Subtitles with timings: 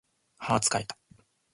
[0.39, 0.97] はー疲れた